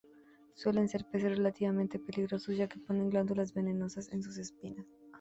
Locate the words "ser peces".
0.89-1.29